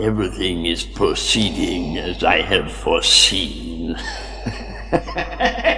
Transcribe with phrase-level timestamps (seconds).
[0.00, 3.96] Everything is proceeding as I have foreseen.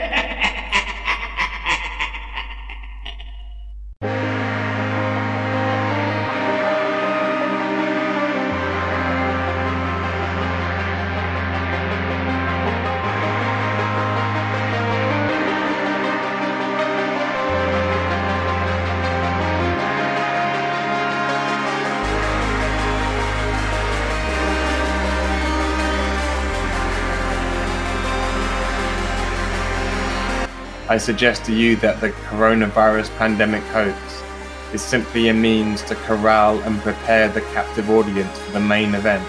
[30.91, 33.97] I suggest to you that the coronavirus pandemic hoax
[34.75, 39.25] is simply a means to corral and prepare the captive audience for the main event.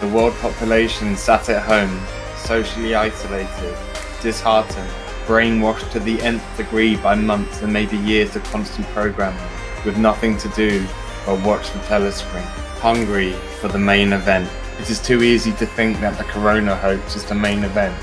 [0.00, 1.96] The world population sat at home,
[2.38, 3.76] socially isolated,
[4.20, 4.90] disheartened,
[5.26, 9.38] brainwashed to the nth degree by months and maybe years of constant programming,
[9.84, 10.84] with nothing to do
[11.24, 12.42] but watch the telescreen,
[12.80, 14.50] hungry for the main event.
[14.80, 17.96] It is too easy to think that the corona hoax is the main event.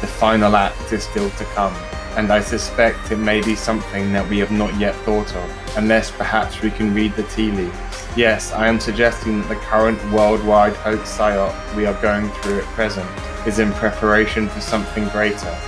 [0.00, 1.74] The final act is still to come
[2.16, 6.10] and I suspect it may be something that we have not yet thought of, unless
[6.10, 7.76] perhaps we can read the tea leaves.
[8.16, 12.64] Yes, I am suggesting that the current worldwide hoax psyop we are going through at
[12.66, 13.08] present
[13.46, 15.58] is in preparation for something greater.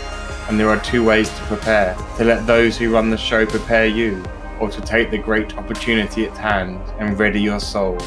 [0.48, 3.86] And there are two ways to prepare to let those who run the show prepare
[3.86, 4.22] you,
[4.61, 7.98] or to take the great opportunity at hand and ready your soul.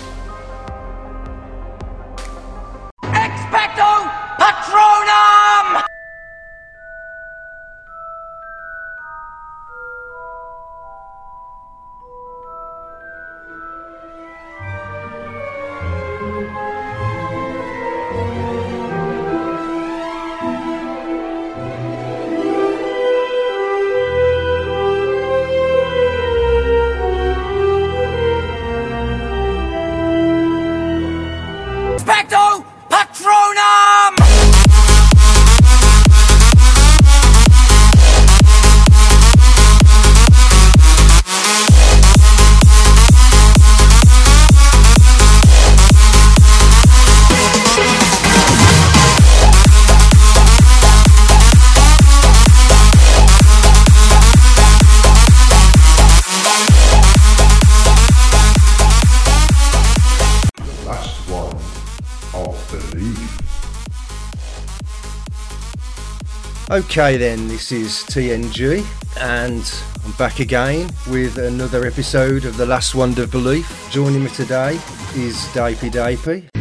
[66.71, 68.85] Okay, then, this is TNG,
[69.19, 69.73] and
[70.05, 73.87] I'm back again with another episode of The Last Wonder of Belief.
[73.89, 74.73] Joining me today
[75.15, 76.58] is Daibp Daibp.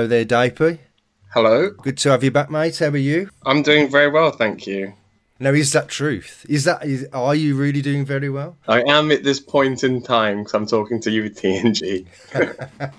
[0.00, 0.78] Hello there, Daibp.
[1.34, 2.78] Hello, Good to have you back, mate.
[2.78, 3.28] How are you?
[3.44, 4.94] I'm doing very well, thank you.
[5.38, 6.46] Now, is that truth?
[6.48, 8.56] Is that is, are you really doing very well?
[8.66, 12.06] I am at this point in time because I'm talking to you, with TNG.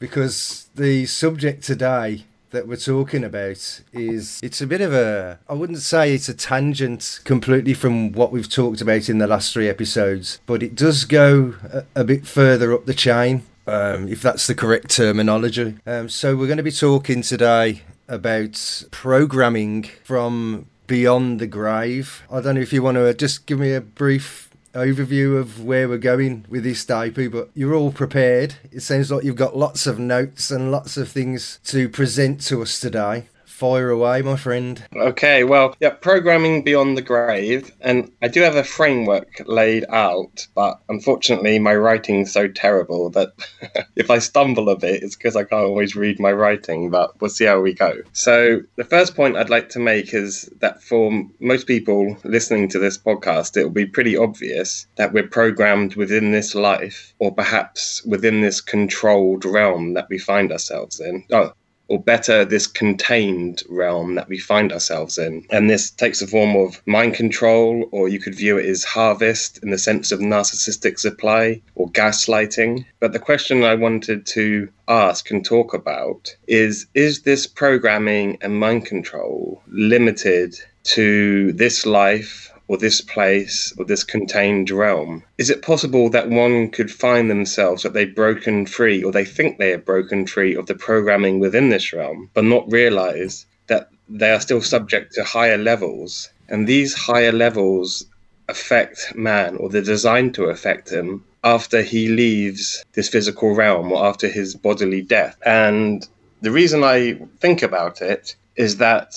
[0.00, 5.54] Because the subject today that we're talking about is it's a bit of a I
[5.54, 9.68] wouldn't say it's a tangent completely from what we've talked about in the last three
[9.68, 13.44] episodes, but it does go a, a bit further up the chain.
[13.68, 15.76] Um, if that's the correct terminology.
[15.86, 22.22] Um, so, we're going to be talking today about programming from beyond the grave.
[22.32, 25.86] I don't know if you want to just give me a brief overview of where
[25.86, 28.54] we're going with this Daibp, but you're all prepared.
[28.72, 32.62] It sounds like you've got lots of notes and lots of things to present to
[32.62, 33.26] us today.
[33.58, 34.84] Fire away, my friend.
[34.94, 40.46] Okay, well, yeah, programming beyond the grave, and I do have a framework laid out,
[40.54, 43.32] but unfortunately, my writing's so terrible that
[43.96, 47.30] if I stumble a bit, it's because I can't always read my writing, but we'll
[47.30, 47.94] see how we go.
[48.12, 51.10] So, the first point I'd like to make is that for
[51.40, 56.30] most people listening to this podcast, it will be pretty obvious that we're programmed within
[56.30, 61.24] this life, or perhaps within this controlled realm that we find ourselves in.
[61.32, 61.54] Oh,
[61.88, 65.46] or better, this contained realm that we find ourselves in.
[65.50, 69.58] And this takes the form of mind control, or you could view it as harvest
[69.62, 72.84] in the sense of narcissistic supply or gaslighting.
[73.00, 78.60] But the question I wanted to ask and talk about is Is this programming and
[78.60, 82.52] mind control limited to this life?
[82.68, 85.24] Or this place, or this contained realm?
[85.38, 89.58] Is it possible that one could find themselves that they've broken free, or they think
[89.58, 94.30] they have broken free of the programming within this realm, but not realize that they
[94.30, 98.06] are still subject to higher levels And these higher levels
[98.48, 104.04] affect man, or they're designed to affect him, after he leaves this physical realm or
[104.04, 105.36] after his bodily death.
[105.44, 106.08] And
[106.40, 109.14] the reason I think about it is that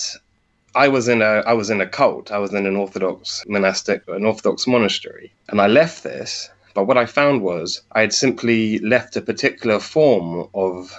[0.74, 2.32] I was in a I was in a cult.
[2.32, 6.48] I was in an Orthodox monastic, an Orthodox monastery, and I left this.
[6.74, 10.94] But what I found was I had simply left a particular form of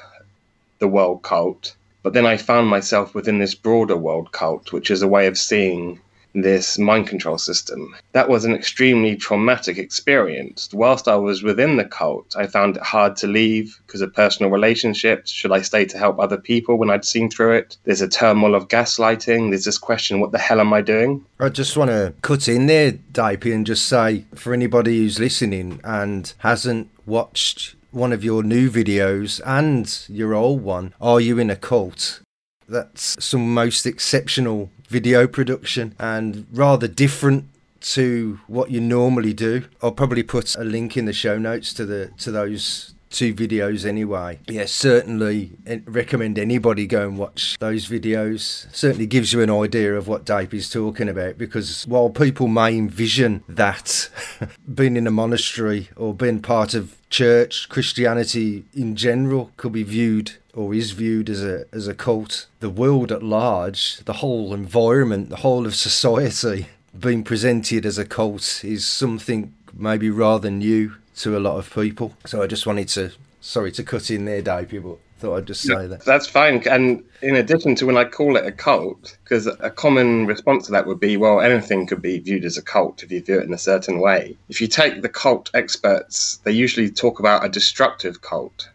[0.77, 5.01] the world cult, but then I found myself within this broader world cult, which is
[5.01, 5.99] a way of seeing
[6.33, 7.95] this mind control system.
[8.11, 10.69] That was an extremely traumatic experience.
[10.73, 14.51] Whilst I was within the cult, I found it hard to leave because of personal
[14.51, 15.31] relationships.
[15.31, 17.77] Should I stay to help other people when I'd seen through it?
[17.83, 19.49] There's a turmoil of gaslighting.
[19.49, 21.25] There's this question what the hell am I doing?
[21.39, 25.79] I just want to cut in there, Dipey, and just say for anybody who's listening
[25.83, 31.49] and hasn't watched one of your new videos and your old one, Are You in
[31.49, 32.21] a Cult?
[32.67, 37.45] That's some most exceptional video production and rather different
[37.81, 39.65] to what you normally do.
[39.81, 43.85] I'll probably put a link in the show notes to the to those two videos
[43.85, 44.39] anyway.
[44.47, 48.73] Yeah, certainly eh, recommend anybody go and watch those videos.
[48.73, 52.75] Certainly gives you an idea of what Dave is talking about because while people may
[52.75, 54.09] envision that
[54.73, 60.33] being in a monastery or being part of church, Christianity in general could be viewed
[60.53, 65.29] or is viewed as a as a cult, the world at large, the whole environment,
[65.29, 66.67] the whole of society
[66.97, 72.13] being presented as a cult is something maybe rather new to a lot of people.
[72.25, 73.11] So I just wanted to
[73.41, 76.03] sorry to cut in there, Dave, but thought I'd just say that.
[76.05, 76.61] That's fine.
[76.67, 80.73] And in addition to when I call it a cult, because a common response to
[80.73, 83.45] that would be, well, anything could be viewed as a cult if you view it
[83.45, 84.37] in a certain way.
[84.49, 88.69] If you take the cult experts, they usually talk about a destructive cult.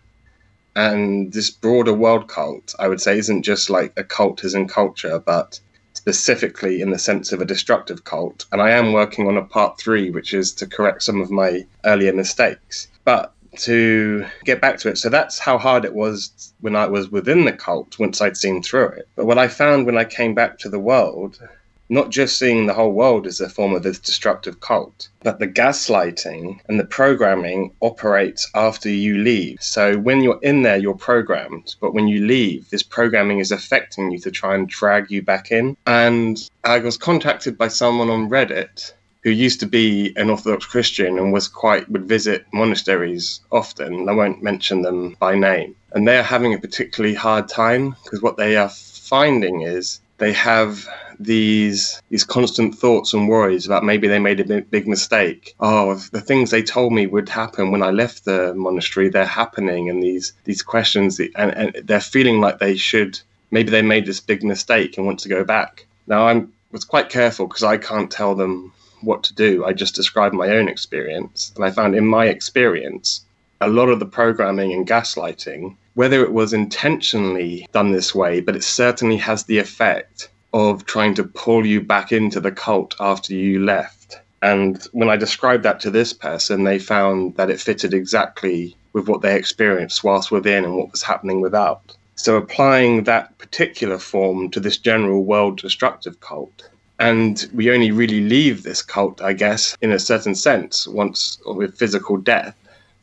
[0.78, 4.68] And this broader world cult, I would say, isn't just like a cult as in
[4.68, 5.58] culture, but
[5.94, 8.46] specifically in the sense of a destructive cult.
[8.52, 11.66] And I am working on a part three, which is to correct some of my
[11.84, 12.86] earlier mistakes.
[13.02, 17.10] But to get back to it, so that's how hard it was when I was
[17.10, 19.08] within the cult once I'd seen through it.
[19.16, 21.40] But what I found when I came back to the world
[21.88, 25.48] not just seeing the whole world as a form of this destructive cult, but the
[25.48, 29.62] gaslighting and the programming operates after you leave.
[29.62, 34.10] So when you're in there, you're programmed, but when you leave, this programming is affecting
[34.10, 35.76] you to try and drag you back in.
[35.86, 38.92] And I was contacted by someone on Reddit
[39.24, 44.08] who used to be an Orthodox Christian and was quite would visit monasteries often.
[44.08, 45.74] I won't mention them by name.
[45.92, 50.88] And they're having a particularly hard time because what they are finding is they have
[51.18, 55.54] these these constant thoughts and worries about maybe they made a big mistake.
[55.60, 59.88] Oh, the things they told me would happen when I left the monastery, they're happening,
[59.88, 63.20] and these these questions, and, and they're feeling like they should
[63.50, 65.86] maybe they made this big mistake and want to go back.
[66.06, 69.64] Now I'm was quite careful because I can't tell them what to do.
[69.64, 73.24] I just describe my own experience, and I found in my experience
[73.60, 78.54] a lot of the programming and gaslighting whether it was intentionally done this way, but
[78.54, 83.34] it certainly has the effect of trying to pull you back into the cult after
[83.34, 84.20] you left.
[84.40, 89.08] And when I described that to this person, they found that it fitted exactly with
[89.08, 91.96] what they experienced whilst within and what was happening without.
[92.14, 96.68] So applying that particular form to this general world destructive cult.
[96.98, 101.78] And we only really leave this cult, I guess, in a certain sense, once with
[101.78, 102.56] physical death.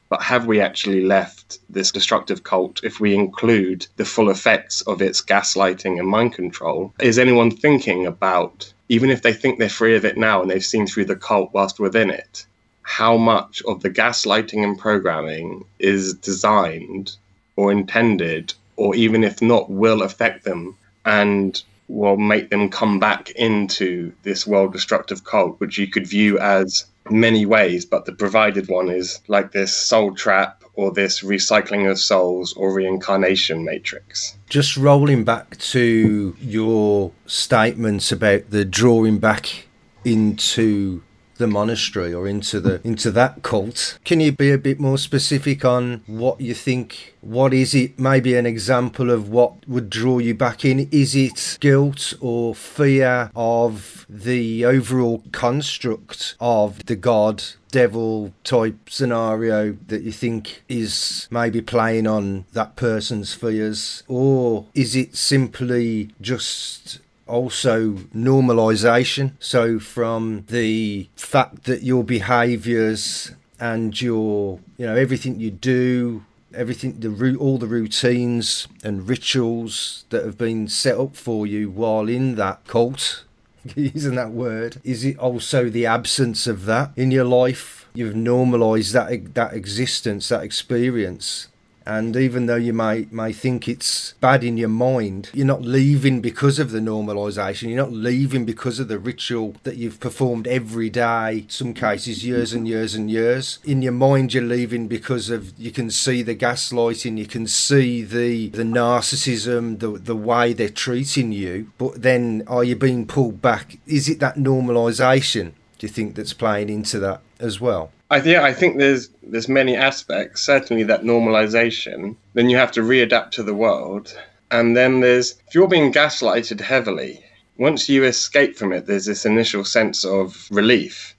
[0.08, 5.02] But have we actually left this destructive cult if we include the full effects of
[5.02, 6.94] its gaslighting and mind control?
[7.00, 10.64] Is anyone thinking about, even if they think they're free of it now and they've
[10.64, 12.46] seen through the cult whilst within it,
[12.84, 17.16] how much of the gaslighting and programming is designed
[17.56, 23.30] or intended, or even if not, will affect them and will make them come back
[23.32, 28.68] into this world destructive cult, which you could view as many ways, but the provided
[28.68, 34.36] one is like this soul trap or this recycling of souls or reincarnation matrix.
[34.50, 39.68] Just rolling back to your statements about the drawing back
[40.04, 41.02] into
[41.38, 44.00] the monastery or into the into that cult.
[44.06, 47.16] Can you be a bit more specific on what you think?
[47.22, 47.98] What is it?
[48.00, 50.88] Maybe an example of what would draw you back in.
[50.92, 59.78] Is it guilt or fear of the overall construct of the god devil type scenario
[59.88, 64.04] that you think is maybe playing on that person's fears?
[64.08, 69.34] Or is it simply just also normalization.
[69.40, 77.00] So, from the fact that your behaviors and your, you know, everything you do, everything,
[77.00, 82.36] the all the routines and rituals that have been set up for you while in
[82.36, 83.24] that cult,
[83.76, 84.82] using that word.
[84.84, 87.88] Is it also the absence of that in your life?
[87.94, 91.48] You've normalised that that existence, that experience,
[91.86, 96.22] and even though you may may think it's bad in your mind, you're not leaving
[96.22, 97.70] because of the normalisation.
[97.70, 101.46] You're not leaving because of the ritual that you've performed every day.
[101.48, 103.60] Some cases, years and years and years.
[103.64, 108.02] In your mind, you're leaving because of you can see the gaslighting, you can see
[108.02, 111.72] the the narcissism, the the way they're treating you.
[111.78, 113.78] But then, are you being pulled back?
[113.86, 115.54] Is it that normalisation?
[115.78, 117.92] Do you think that's playing into that as well?
[118.16, 120.42] I yeah, I think there's there's many aspects.
[120.42, 122.16] Certainly that normalization.
[122.34, 124.18] Then you have to readapt to the world,
[124.50, 127.22] and then there's if you're being gaslighted heavily.
[127.58, 131.14] Once you escape from it, there's this initial sense of relief,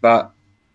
[0.00, 0.32] but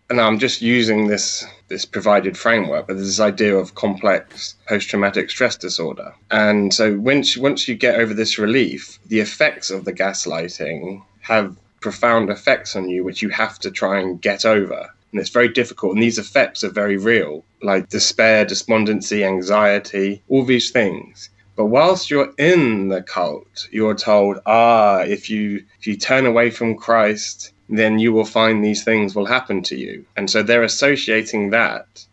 [0.08, 5.28] and I'm just using this this provided framework, but there's this idea of complex post-traumatic
[5.28, 6.14] stress disorder.
[6.30, 11.54] And so once once you get over this relief, the effects of the gaslighting have
[11.80, 15.48] profound effects on you, which you have to try and get over and it's very
[15.48, 15.94] difficult.
[15.94, 21.30] And these effects are very real, like despair, despondency, anxiety, all these things.
[21.56, 26.50] But whilst you're in the cult, you're told, ah, if you if you turn away
[26.50, 30.04] from Christ, then you will find these things will happen to you.
[30.18, 32.04] And so they're associating that.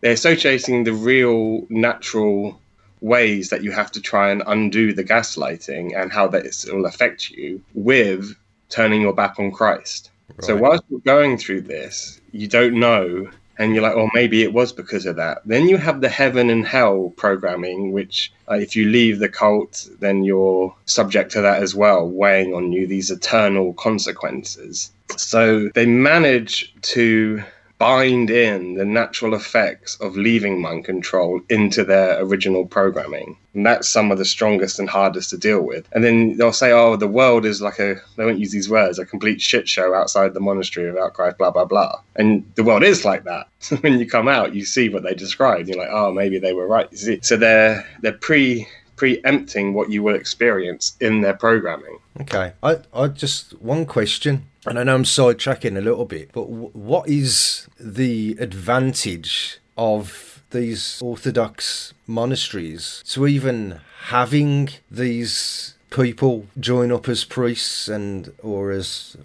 [0.00, 2.58] They're associating the real natural
[3.02, 7.28] ways that you have to try and undo the gaslighting and how that will affect
[7.28, 8.34] you with
[8.70, 10.11] turning your back on Christ.
[10.36, 10.44] Right.
[10.44, 14.52] So whilst you're going through this, you don't know, and you're like, oh, maybe it
[14.52, 15.42] was because of that.
[15.44, 19.88] Then you have the heaven and hell programming, which uh, if you leave the cult,
[20.00, 24.90] then you're subject to that as well, weighing on you these eternal consequences.
[25.16, 27.42] So they manage to
[27.82, 33.36] bind in the natural effects of leaving mind control into their original programming.
[33.54, 35.88] And that's some of the strongest and hardest to deal with.
[35.90, 39.00] And then they'll say, oh, the world is like a, they won't use these words,
[39.00, 42.00] a complete shit show outside the monastery of Christ, blah, blah, blah.
[42.14, 43.48] And the world is like that.
[43.80, 45.68] when you come out, you see what they described.
[45.68, 46.88] You're like, oh, maybe they were right.
[47.24, 51.98] So they're, they're pre preempting what you will experience in their programming.
[52.20, 52.52] Okay.
[52.62, 56.70] I, I just, one question and I know I'm sidetracking a little bit, but w-
[56.72, 67.08] what is the advantage of these Orthodox monasteries to even having these people join up
[67.08, 69.16] as priests and or as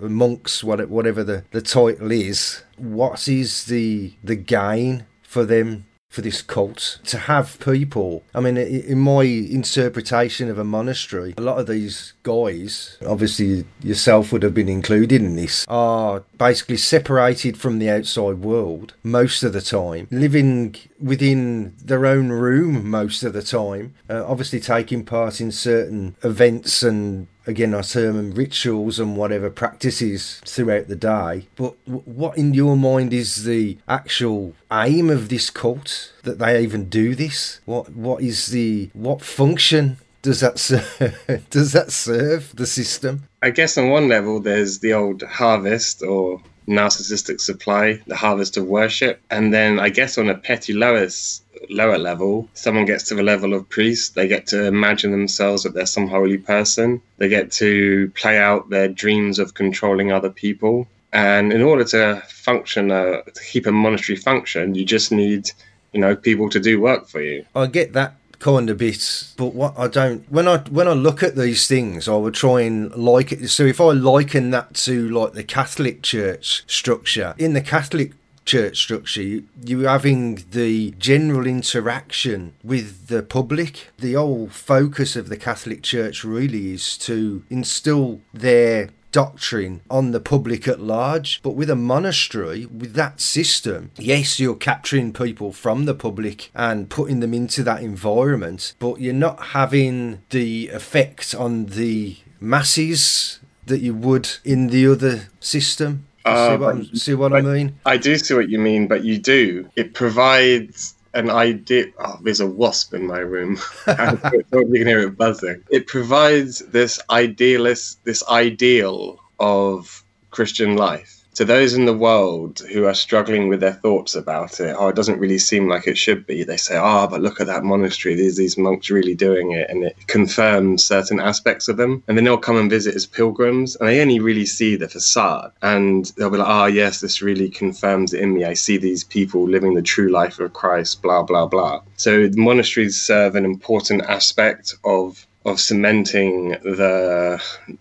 [0.00, 2.62] monks, whatever the, the title is?
[2.76, 8.22] What is the the gain for them for this cult to have people.
[8.34, 14.32] I mean, in my interpretation of a monastery, a lot of these guys, obviously yourself
[14.32, 19.52] would have been included in this, are basically separated from the outside world most of
[19.52, 25.40] the time, living within their own room most of the time, uh, obviously taking part
[25.40, 31.46] in certain events and again our sermon rituals and whatever practices throughout the day.
[31.56, 36.88] But what in your mind is the actual aim of this cult that they even
[36.88, 37.60] do this?
[37.64, 41.46] What what is the what function does that serve?
[41.50, 43.28] does that serve the system?
[43.42, 48.66] I guess on one level there's the old harvest or narcissistic supply, the harvest of
[48.66, 53.22] worship, and then I guess on a petty lowest lower level, someone gets to the
[53.22, 57.00] level of priest, they get to imagine themselves that they're some holy person.
[57.18, 60.88] They get to play out their dreams of controlling other people.
[61.12, 65.50] And in order to function, uh, to keep a monastery function, you just need,
[65.92, 67.44] you know, people to do work for you.
[67.54, 71.22] I get that kind of bit but what i don't when i when i look
[71.22, 75.08] at these things i would try and like it so if i liken that to
[75.08, 78.12] like the catholic church structure in the catholic
[78.46, 83.90] church structure, you, you're having the general interaction with the public.
[83.98, 90.20] The whole focus of the Catholic Church really is to instill their doctrine on the
[90.20, 91.40] public at large.
[91.42, 96.90] But with a monastery, with that system, yes, you're capturing people from the public and
[96.90, 103.80] putting them into that environment, but you're not having the effect on the masses that
[103.80, 106.06] you would in the other system.
[106.26, 107.78] Uh, see what, see what I mean?
[107.86, 109.68] I do see what you mean, but you do.
[109.76, 111.86] It provides an idea.
[111.98, 113.58] Oh, there's a wasp in my room.
[113.86, 115.62] you can hear it buzzing.
[115.70, 122.86] It provides this idealist, this ideal of Christian life to those in the world who
[122.86, 126.26] are struggling with their thoughts about it, oh, it doesn't really seem like it should
[126.26, 128.14] be, they say, oh, but look at that monastery.
[128.14, 129.68] There's these monks really doing it.
[129.68, 132.02] And it confirms certain aspects of them.
[132.08, 135.52] And then they'll come and visit as pilgrims and they only really see the facade.
[135.60, 138.46] And they'll be like, oh, yes, this really confirms it in me.
[138.46, 141.82] I see these people living the true life of Christ, blah, blah, blah.
[141.98, 147.40] So monasteries serve an important aspect of of cementing the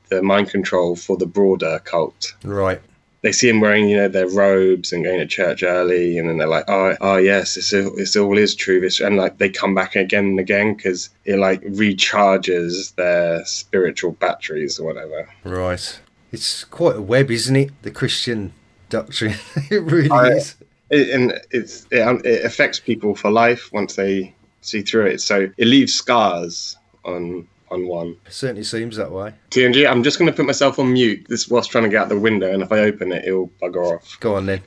[0.09, 2.35] the mind control for the broader cult.
[2.43, 2.79] Right.
[3.25, 6.37] They see him wearing, you know, their robes and going to church early, and then
[6.37, 9.49] they're like, "Oh, oh yes, this, is, this all is true." This, and like they
[9.49, 15.27] come back again and again because it like recharges their spiritual batteries or whatever.
[15.43, 15.99] Right.
[16.31, 17.71] It's quite a web, isn't it?
[17.81, 18.53] The Christian
[18.89, 19.33] doctrine.
[19.71, 20.55] it really I- is.
[20.91, 25.21] it, and it's it, um, it affects people for life once they see through it.
[25.21, 28.17] So it leaves scars on on one.
[28.29, 29.33] Certainly seems that way.
[29.51, 31.25] TNG, I'm just going to put myself on mute.
[31.29, 33.95] This whilst trying to get out the window, and if I open it, it'll bugger
[33.95, 34.17] off.
[34.19, 34.61] Go on then.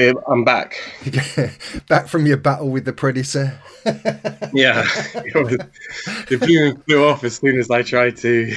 [0.00, 0.80] Hey, I'm back.
[1.88, 3.60] Back from your battle with the Predator.
[4.52, 8.52] Yeah, the balloon flew off as soon as I tried to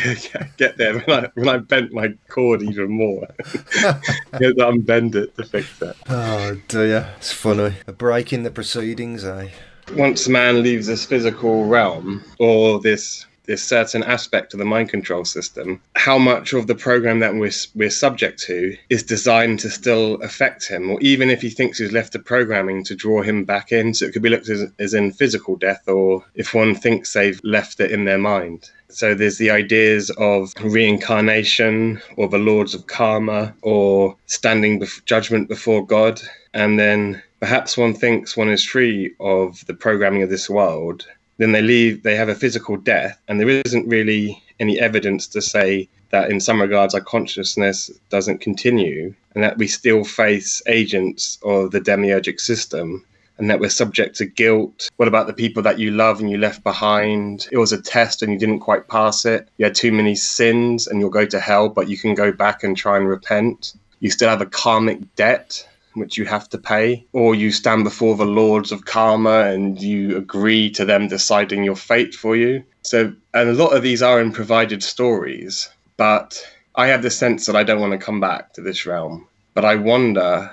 [0.57, 0.99] get there.
[0.99, 5.43] When I, when I bent my cord even more, you had to unbend it to
[5.43, 5.95] fix it.
[6.09, 7.13] Oh dear.
[7.17, 7.75] It's funny.
[7.85, 9.49] A break in the proceedings, eh?
[9.95, 15.25] once man leaves this physical realm or this this certain aspect of the mind control
[15.25, 20.15] system, how much of the program that we're, we're subject to is designed to still
[20.21, 23.71] affect him, or even if he thinks he's left the programming to draw him back
[23.71, 23.93] in.
[23.93, 27.39] So it could be looked as, as in physical death, or if one thinks they've
[27.43, 28.69] left it in their mind.
[28.89, 35.49] So there's the ideas of reincarnation, or the lords of karma, or standing bef- judgment
[35.49, 36.21] before God,
[36.53, 41.51] and then perhaps one thinks one is free of the programming of this world then
[41.51, 45.87] they leave they have a physical death and there isn't really any evidence to say
[46.11, 51.71] that in some regards our consciousness doesn't continue and that we still face agents of
[51.71, 53.03] the demiurgic system
[53.37, 54.89] and that we're subject to guilt.
[54.97, 57.47] What about the people that you love and you left behind?
[57.51, 59.49] It was a test and you didn't quite pass it.
[59.57, 62.63] You had too many sins and you'll go to hell, but you can go back
[62.63, 63.73] and try and repent.
[63.99, 68.15] You still have a karmic debt which you have to pay, or you stand before
[68.15, 72.63] the lords of karma and you agree to them deciding your fate for you.
[72.81, 76.41] So, and a lot of these are in provided stories, but
[76.75, 79.27] I have the sense that I don't want to come back to this realm.
[79.53, 80.51] But I wonder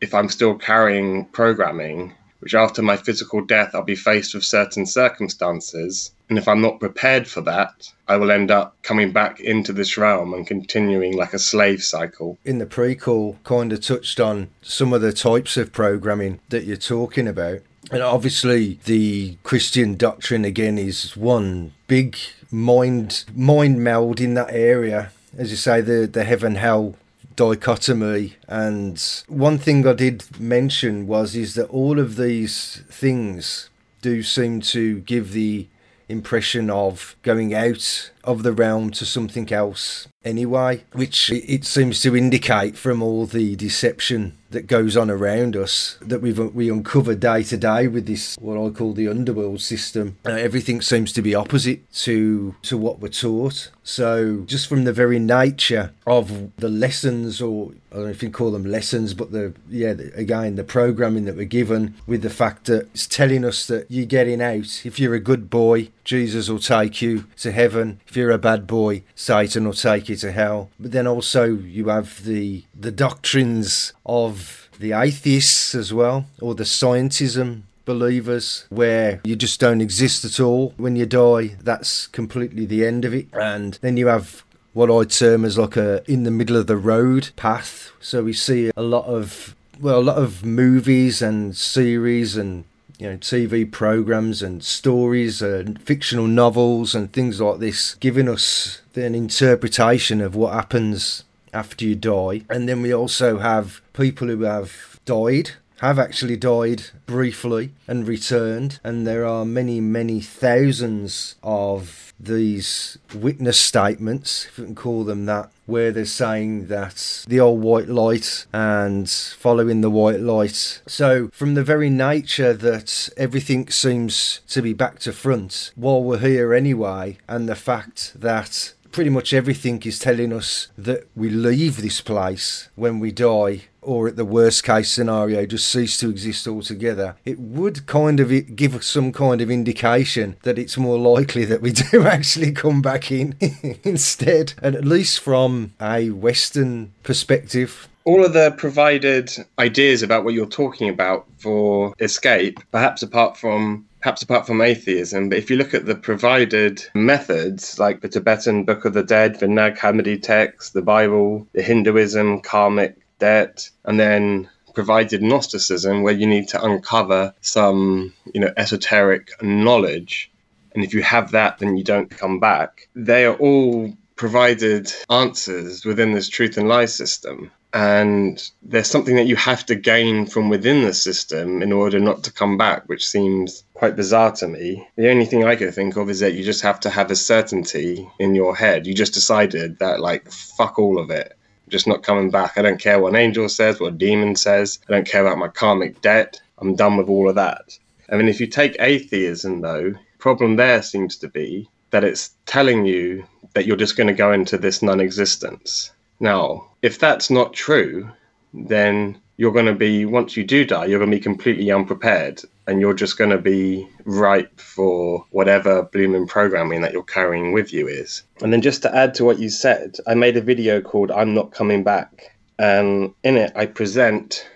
[0.00, 4.84] if I'm still carrying programming, which after my physical death, I'll be faced with certain
[4.84, 6.12] circumstances.
[6.32, 9.98] And if I'm not prepared for that, I will end up coming back into this
[9.98, 12.38] realm and continuing like a slave cycle.
[12.42, 16.78] In the prequel, kind of touched on some of the types of programming that you're
[16.78, 17.58] talking about.
[17.90, 22.16] And obviously, the Christian doctrine again is one big
[22.50, 25.12] mind mind meld in that area.
[25.36, 26.94] As you say, the the heaven hell
[27.36, 28.36] dichotomy.
[28.48, 33.68] And one thing I did mention was is that all of these things
[34.00, 35.66] do seem to give the
[36.12, 42.16] impression of going out of the realm to something else anyway, which it seems to
[42.16, 47.42] indicate from all the deception that goes on around us that we've we uncover day
[47.42, 50.18] to day with this what I call the underworld system.
[50.26, 53.70] Uh, everything seems to be opposite to to what we're taught.
[53.82, 58.30] So just from the very nature of the lessons, or I don't know if you
[58.30, 62.30] call them lessons, but the yeah the, again the programming that we're given with the
[62.30, 65.88] fact that it's telling us that you're getting out if you're a good boy.
[66.04, 68.00] Jesus will take you to heaven.
[68.06, 70.70] If you're a bad boy, Satan will take you to hell.
[70.78, 76.64] But then also you have the the doctrines of the atheists as well, or the
[76.64, 82.86] scientism believers where you just don't exist at all when you die that's completely the
[82.86, 86.30] end of it and then you have what I term as like a in the
[86.30, 90.44] middle of the road path so we see a lot of well a lot of
[90.44, 92.64] movies and series and
[93.02, 98.80] you know TV programs and stories and fictional novels and things like this giving us
[98.94, 102.42] an interpretation of what happens after you die.
[102.48, 105.50] And then we also have people who have died
[105.82, 113.58] have actually died briefly and returned and there are many many thousands of these witness
[113.58, 118.46] statements if we can call them that where they're saying that the old white light
[118.52, 120.82] and following the white light.
[120.86, 126.18] So from the very nature that everything seems to be back to front while we're
[126.18, 131.78] here anyway and the fact that pretty much everything is telling us that we leave
[131.78, 136.46] this place when we die or at the worst case scenario just cease to exist
[136.46, 141.60] altogether it would kind of give some kind of indication that it's more likely that
[141.60, 143.36] we do actually come back in
[143.84, 144.54] instead.
[144.62, 147.88] And at least from a western perspective.
[148.04, 153.86] All of the provided ideas about what you're talking about for escape, perhaps apart from
[154.00, 158.64] perhaps apart from atheism, but if you look at the provided methods like the Tibetan
[158.64, 164.00] Book of the Dead, the Nag Hammadi text, the Bible, the Hinduism, karmic debt, and
[164.00, 170.30] then provided Gnosticism, where you need to uncover some, you know, esoteric knowledge.
[170.74, 172.88] And if you have that, then you don't come back.
[172.94, 177.50] They are all provided answers within this truth and lie system.
[177.74, 182.24] And there's something that you have to gain from within the system in order not
[182.24, 184.86] to come back, which seems quite bizarre to me.
[184.96, 187.16] The only thing I could think of is that you just have to have a
[187.16, 188.86] certainty in your head.
[188.86, 191.36] You just decided that, like, fuck all of it
[191.68, 192.56] just not coming back.
[192.56, 194.78] I don't care what an angel says, what a demon says.
[194.88, 196.40] I don't care about my karmic debt.
[196.58, 197.78] I'm done with all of that.
[198.10, 202.84] I mean, if you take atheism, though, problem there seems to be that it's telling
[202.84, 205.92] you that you're just going to go into this non existence.
[206.20, 208.08] Now, if that's not true,
[208.54, 212.42] then you're going to be, once you do die, you're going to be completely unprepared
[212.66, 217.72] and you're just going to be ripe for whatever blooming programming that you're carrying with
[217.72, 218.22] you is.
[218.40, 221.34] And then just to add to what you said, I made a video called I'm
[221.34, 222.36] Not Coming Back.
[222.58, 224.48] And in it, I present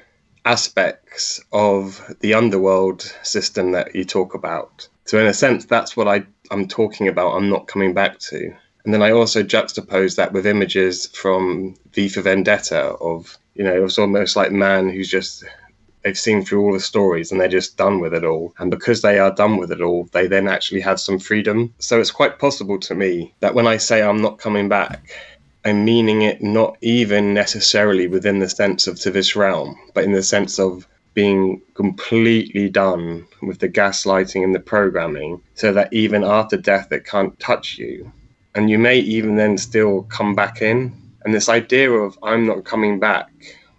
[0.45, 4.89] aspects of the underworld system that you talk about.
[5.05, 8.55] So, in a sense, that's what I, I'm talking about, I'm not coming back to.
[8.85, 13.85] And then I also juxtapose that with images from V for Vendetta of, you know,
[13.85, 15.45] it's almost like man who's just
[16.07, 18.55] they've seen through all the stories and they're just done with it all.
[18.59, 21.75] And because they are done with it all, they then actually have some freedom.
[21.81, 25.11] So it's quite possible to me that when I say I'm not coming back,
[25.65, 30.13] I'm meaning it not even necessarily within the sense of to this realm, but in
[30.13, 36.23] the sense of being completely done with the gaslighting and the programming so that even
[36.23, 38.13] after death it can't touch you.
[38.55, 40.95] And you may even then still come back in.
[41.25, 43.29] And this idea of I'm not coming back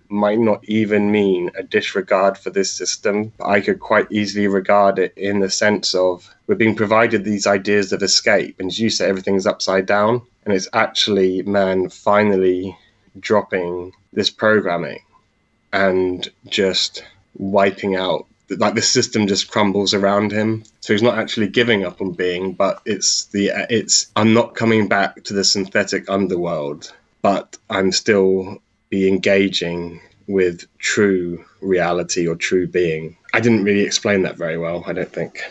[0.09, 3.33] might not even mean a disregard for this system.
[3.43, 7.91] I could quite easily regard it in the sense of we're being provided these ideas
[7.93, 12.77] of escape, and as you say, everything's upside down, and it's actually man finally
[13.19, 14.99] dropping this programming
[15.73, 17.03] and just
[17.37, 21.99] wiping out like the system just crumbles around him so he's not actually giving up
[21.99, 27.57] on being but it's the it's i'm not coming back to the synthetic underworld but
[27.69, 28.57] i'm still
[28.89, 33.17] be engaging with true reality or true being.
[33.34, 35.41] I didn't really explain that very well, I don't think.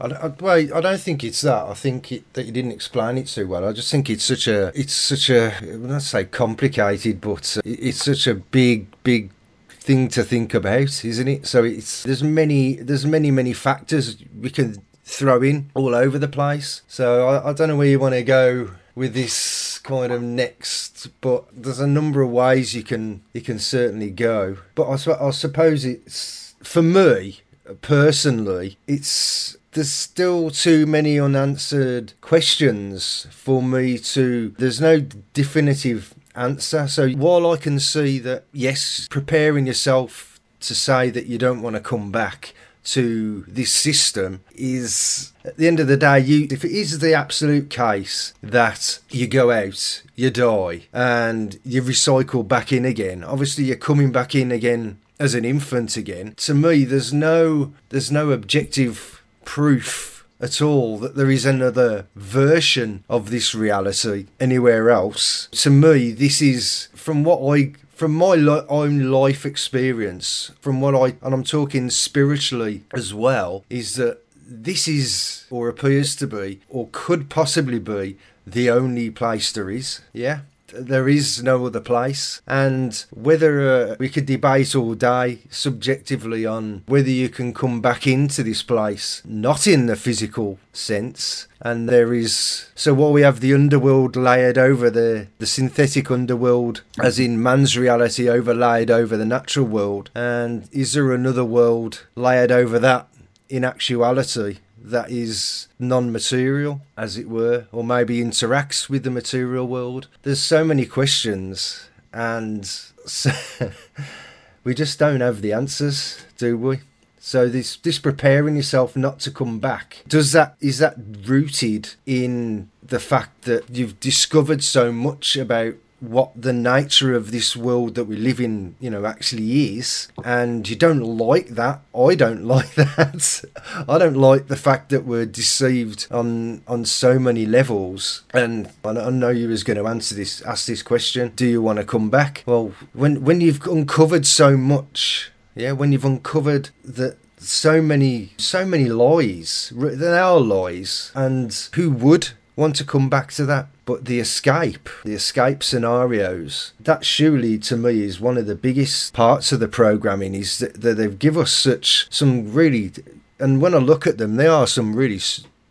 [0.00, 1.64] I, I, well, I don't think it's that.
[1.64, 3.66] I think it, that you didn't explain it too well.
[3.66, 7.62] I just think it's such a, it's such a, I not say complicated, but uh,
[7.64, 9.30] it's such a big, big
[9.68, 11.46] thing to think about, isn't it?
[11.46, 16.28] So it's there's many, there's many, many factors we can throw in all over the
[16.28, 16.82] place.
[16.88, 21.06] So I, I don't know where you want to go with this kind of next,
[21.20, 24.56] but there's a number of ways you can you can certainly go.
[24.74, 27.42] But I, I suppose it's for me
[27.80, 34.54] personally, it's there's still too many unanswered questions for me to.
[34.58, 35.00] There's no
[35.32, 36.88] definitive answer.
[36.88, 41.76] So while I can see that yes, preparing yourself to say that you don't want
[41.76, 46.64] to come back to this system is at the end of the day you if
[46.64, 52.72] it is the absolute case that you go out you die and you recycle back
[52.72, 56.34] in again obviously you're coming back in again as an infant again.
[56.36, 63.04] To me there's no there's no objective proof at all that there is another version
[63.08, 65.48] of this reality anywhere else.
[65.52, 70.94] To me this is from what i from my lo- own life experience, from what
[70.94, 76.60] I, and I'm talking spiritually as well, is that this is, or appears to be,
[76.68, 80.00] or could possibly be, the only place there is.
[80.12, 82.40] Yeah there is no other place.
[82.46, 88.06] And whether uh, we could debate all day subjectively on whether you can come back
[88.06, 91.46] into this place, not in the physical sense.
[91.60, 96.82] And there is so while we have the underworld layered over the the synthetic underworld,
[97.00, 102.52] as in man's reality overlaid over the natural world, and is there another world layered
[102.52, 103.08] over that
[103.48, 104.58] in actuality?
[104.84, 110.08] That is non material, as it were, or maybe interacts with the material world.
[110.22, 113.30] There's so many questions, and so
[114.64, 116.80] we just don't have the answers, do we?
[117.18, 122.68] So this this preparing yourself not to come back does that is that rooted in
[122.82, 125.74] the fact that you've discovered so much about
[126.10, 130.08] what the nature of this world that we live in, you know, actually is.
[130.24, 131.80] And you don't like that.
[131.94, 133.44] I don't like that.
[133.88, 138.22] I don't like the fact that we're deceived on on so many levels.
[138.32, 141.32] And I know you was going to answer this, ask this question.
[141.34, 142.44] Do you want to come back?
[142.46, 148.64] Well, when when you've uncovered so much, yeah, when you've uncovered that so many so
[148.64, 154.04] many lies there are lies and who would want to come back to that but
[154.04, 159.52] the escape the escape scenarios that surely to me is one of the biggest parts
[159.52, 162.92] of the programming is that, that they give us such some really
[163.38, 165.20] and when i look at them they are some really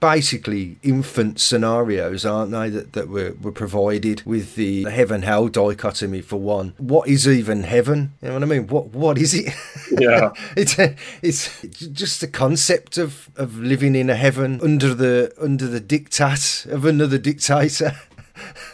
[0.03, 6.19] basically infant scenarios, aren't they, that, that were, were provided with the heaven hell dichotomy
[6.19, 6.73] for one.
[6.77, 8.11] What is even heaven?
[8.21, 8.67] You know what I mean?
[8.67, 9.53] What what is it?
[9.89, 10.33] Yeah.
[10.57, 11.61] it's a, it's
[11.93, 16.83] just the concept of, of living in a heaven under the under the diktat of
[16.83, 17.93] another dictator.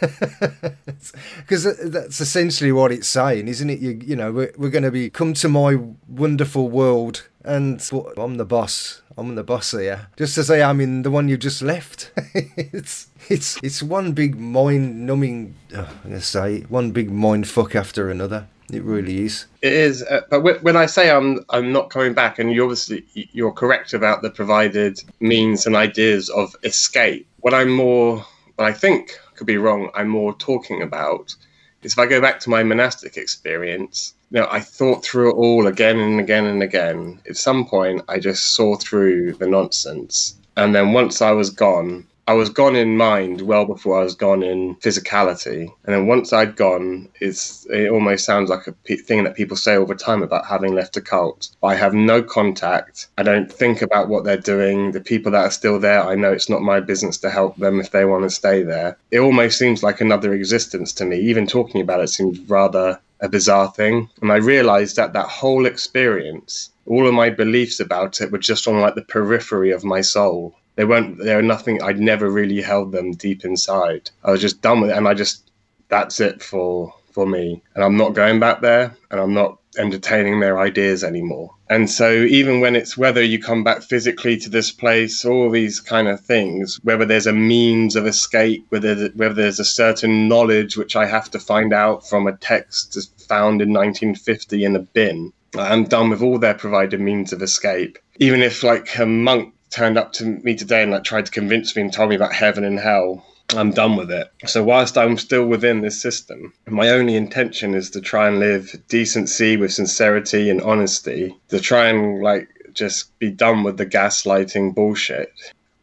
[0.00, 3.78] because that's essentially what it's saying, isn't it?
[3.78, 7.80] You, you know, we're, we're going to be come to my wonderful world, and
[8.16, 8.99] I'm the boss.
[9.16, 12.10] I'm the boss here, just as I am in the one you just left.
[12.34, 15.54] it's it's it's one big mind-numbing.
[15.74, 18.46] Oh, I'm gonna say one big mind fuck after another.
[18.72, 19.46] It really is.
[19.62, 23.04] It is, uh, but when I say I'm I'm not coming back, and you obviously
[23.14, 27.26] you're correct about the provided means and ideas of escape.
[27.40, 31.34] What I'm more, what I think could be wrong, I'm more talking about
[31.82, 35.36] is if I go back to my monastic experience, you know, I thought through it
[35.36, 37.20] all again and again and again.
[37.28, 40.38] At some point, I just saw through the nonsense.
[40.56, 44.14] And then once I was gone, I was gone in mind well before I was
[44.14, 45.72] gone in physicality.
[45.84, 49.56] And then once I'd gone, it's, it almost sounds like a p- thing that people
[49.56, 51.48] say all the time about having left a cult.
[51.60, 53.08] I have no contact.
[53.18, 54.92] I don't think about what they're doing.
[54.92, 57.80] The people that are still there, I know it's not my business to help them
[57.80, 58.96] if they want to stay there.
[59.10, 61.18] It almost seems like another existence to me.
[61.18, 64.08] Even talking about it seems rather a bizarre thing.
[64.22, 68.66] And I realized that that whole experience, all of my beliefs about it were just
[68.66, 72.60] on like the periphery of my soul they weren't they were nothing i'd never really
[72.62, 75.50] held them deep inside i was just done with it and i just
[75.88, 80.40] that's it for for me and i'm not going back there and i'm not entertaining
[80.40, 84.72] their ideas anymore and so even when it's whether you come back physically to this
[84.72, 89.60] place all these kind of things whether there's a means of escape whether whether there's
[89.60, 94.64] a certain knowledge which i have to find out from a text found in 1950
[94.64, 98.98] in a bin i'm done with all their provided means of escape even if like
[98.98, 102.10] a monk turned up to me today and like tried to convince me and told
[102.10, 103.24] me about heaven and hell.
[103.54, 104.30] I'm done with it.
[104.46, 108.74] So whilst I'm still within this system, my only intention is to try and live
[108.88, 114.74] decency with sincerity and honesty, to try and like just be done with the gaslighting
[114.74, 115.32] bullshit.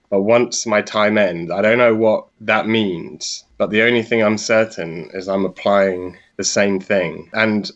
[0.09, 3.43] But once my time ends, I don't know what that means.
[3.57, 7.29] But the only thing I'm certain is I'm applying the same thing.
[7.33, 7.69] And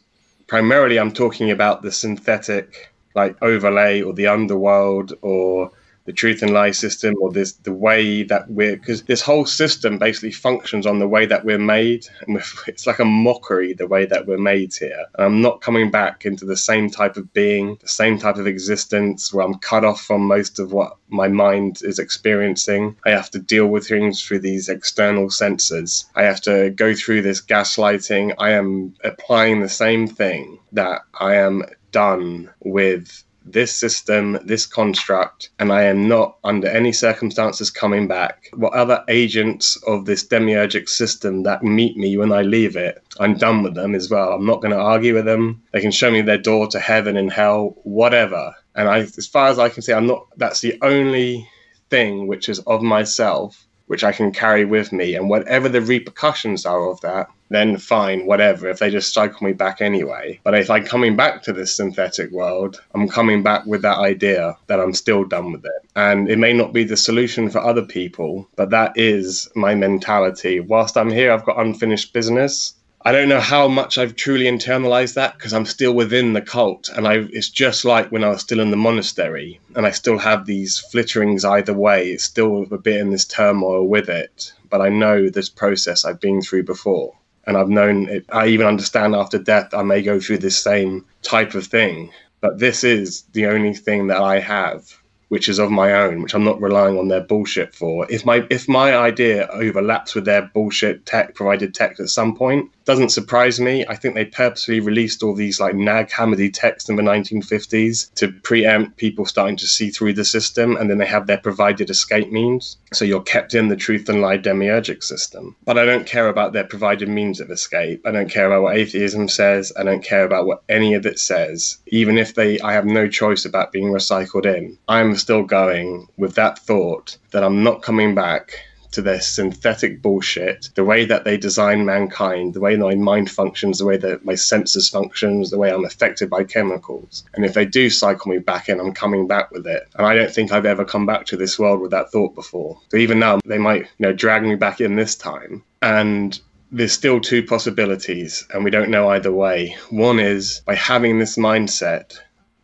[0.47, 5.71] primarily I'm talking about the synthetic like overlay or the underworld or
[6.11, 9.97] the truth and lie system or this the way that we're because this whole system
[9.97, 12.05] basically functions on the way that we're made.
[12.27, 15.05] And it's like a mockery the way that we're made here.
[15.15, 18.45] And i'm not coming back into the same type of being the same type of
[18.45, 22.95] existence where i'm cut off from most of what my mind is experiencing.
[23.05, 27.21] I have to deal with things through these external senses i have to go through
[27.21, 28.33] this gaslighting.
[28.37, 35.49] I am applying the same thing that i am done with this system, this construct,
[35.59, 38.49] and I am not under any circumstances coming back.
[38.53, 43.37] What other agents of this demiurgic system that meet me when I leave it, I'm
[43.37, 44.33] done with them as well.
[44.33, 45.61] I'm not going to argue with them.
[45.71, 48.55] They can show me their door to heaven and hell, whatever.
[48.75, 50.27] And I, as far as I can see, I'm not.
[50.37, 51.47] That's the only
[51.89, 55.15] thing which is of myself which I can carry with me.
[55.15, 59.53] And whatever the repercussions are of that, then fine, whatever, if they just cycle me
[59.53, 60.39] back anyway.
[60.43, 64.57] But if I'm coming back to this synthetic world, I'm coming back with that idea
[64.67, 65.89] that I'm still done with it.
[65.95, 70.59] And it may not be the solution for other people, but that is my mentality.
[70.59, 72.73] Whilst I'm here, I've got unfinished business.
[73.03, 76.87] I don't know how much I've truly internalized that because I'm still within the cult,
[76.89, 80.19] and I it's just like when I was still in the monastery, and I still
[80.19, 82.11] have these flitterings either way.
[82.11, 86.19] It's still a bit in this turmoil with it, but I know this process I've
[86.19, 88.25] been through before, and I've known it.
[88.31, 92.59] I even understand after death I may go through this same type of thing, but
[92.59, 95.00] this is the only thing that I have
[95.31, 98.05] which is of my own, which I'm not relying on their bullshit for.
[98.09, 102.69] If my if my idea overlaps with their bullshit tech provided tech at some point,
[102.83, 103.85] doesn't surprise me.
[103.87, 108.33] I think they purposely released all these like Nag Hammadi texts in the 1950s to
[108.43, 112.29] preempt people starting to see through the system, and then they have their provided escape
[112.29, 112.75] means.
[112.91, 115.55] So you're kept in the truth and lie demiurgic system.
[115.63, 118.05] But I don't care about their provided means of escape.
[118.05, 119.71] I don't care about what atheism says.
[119.79, 121.77] I don't care about what any of it says.
[121.87, 124.77] Even if they, I have no choice about being recycled in.
[124.89, 128.53] I'm still going with that thought that I'm not coming back
[128.91, 133.79] to their synthetic bullshit, the way that they design mankind, the way my mind functions,
[133.79, 137.23] the way that my senses functions, the way I'm affected by chemicals.
[137.33, 139.87] And if they do cycle me back in, I'm coming back with it.
[139.95, 142.77] And I don't think I've ever come back to this world with that thought before.
[142.89, 145.63] So even now, they might, you know, drag me back in this time.
[145.81, 146.37] And
[146.71, 149.75] there's still two possibilities, and we don't know either way.
[149.89, 152.17] One is by having this mindset,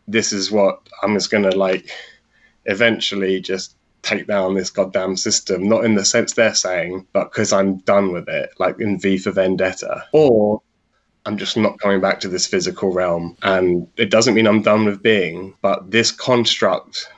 [0.06, 1.90] this is what I'm just gonna like
[2.68, 7.52] eventually just take down this goddamn system, not in the sense they're saying, but because
[7.52, 10.04] I'm done with it, like in V for Vendetta.
[10.12, 10.62] Or
[11.26, 13.36] I'm just not coming back to this physical realm.
[13.42, 17.08] And it doesn't mean I'm done with being, but this construct,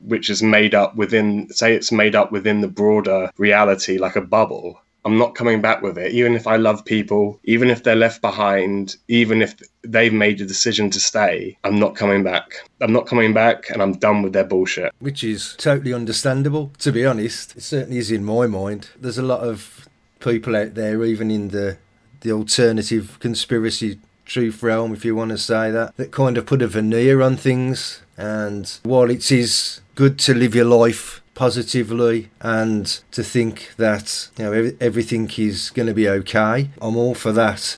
[0.00, 4.22] which is made up within, say, it's made up within the broader reality, like a
[4.22, 4.80] bubble.
[5.04, 8.20] I'm not coming back with it, even if I love people, even if they're left
[8.20, 11.56] behind, even if they've made a decision to stay.
[11.64, 12.68] I'm not coming back.
[12.80, 14.92] I'm not coming back, and I'm done with their bullshit.
[14.98, 17.56] Which is totally understandable, to be honest.
[17.56, 18.90] It certainly is in my mind.
[19.00, 19.88] There's a lot of
[20.20, 21.78] people out there, even in the
[22.20, 26.62] the alternative conspiracy truth realm, if you want to say that, that kind of put
[26.62, 28.02] a veneer on things.
[28.16, 34.44] And while it is good to live your life positively and to think that you
[34.44, 37.76] know ev- everything is going to be okay, I'm all for that.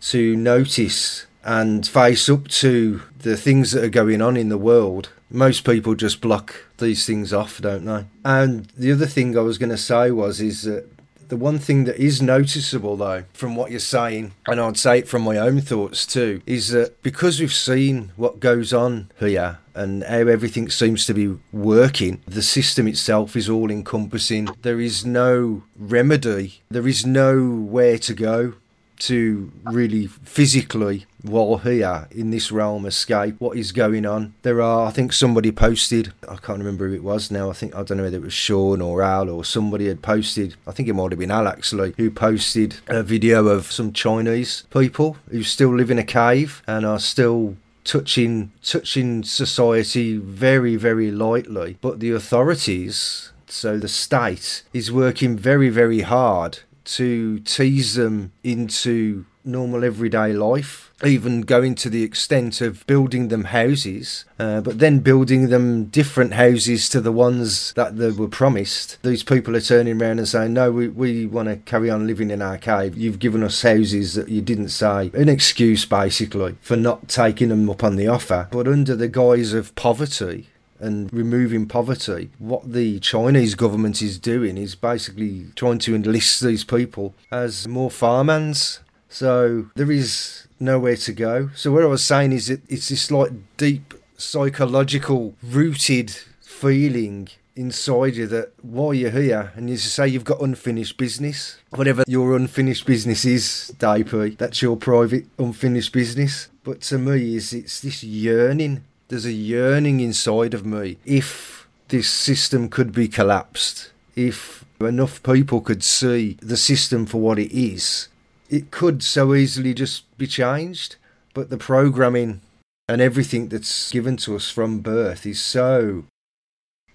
[0.00, 5.10] To notice and face up to the things that are going on in the world.
[5.30, 8.06] Most people just block these things off, don't they?
[8.24, 10.88] And the other thing I was going to say was is that
[11.28, 15.08] the one thing that is noticeable, though, from what you're saying, and I'd say it
[15.08, 20.04] from my own thoughts too, is that because we've seen what goes on here and
[20.04, 24.48] how everything seems to be working, the system itself is all encompassing.
[24.62, 28.54] There is no remedy, there is nowhere to go
[29.00, 34.34] to really physically while here in this realm escape what is going on?
[34.42, 37.74] There are i think somebody posted i can't remember who it was now i think
[37.74, 40.88] i don't know whether it was sean or al or somebody had posted i think
[40.88, 45.42] it might have been al actually who posted a video of some chinese people who
[45.42, 51.76] still live in a cave and are still touching touching society very very lightly.
[51.80, 59.26] But the authorities so the state is working very very hard to tease them into
[59.44, 65.00] normal everyday life, even going to the extent of building them houses, uh, but then
[65.00, 68.98] building them different houses to the ones that they were promised.
[69.02, 72.30] These people are turning around and saying, No, we, we want to carry on living
[72.30, 72.96] in our cave.
[72.96, 75.10] You've given us houses that you didn't say.
[75.14, 78.48] An excuse, basically, for not taking them up on the offer.
[78.50, 80.48] But under the guise of poverty,
[80.80, 82.30] and removing poverty.
[82.38, 87.90] What the Chinese government is doing is basically trying to enlist these people as more
[87.90, 88.80] farmhands.
[89.14, 91.50] So there is nowhere to go.
[91.54, 98.16] So what I was saying is that it's this like deep psychological rooted feeling inside
[98.16, 102.86] you that while you're here and you say you've got unfinished business, whatever your unfinished
[102.86, 106.48] business is, DP, that's your private unfinished business.
[106.64, 112.10] But to me, is it's this yearning there's a yearning inside of me if this
[112.10, 118.08] system could be collapsed, if enough people could see the system for what it is,
[118.48, 120.96] it could so easily just be changed.
[121.32, 122.40] But the programming
[122.88, 126.04] and everything that's given to us from birth is so